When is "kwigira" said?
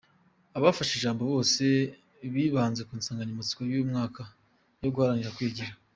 5.37-5.73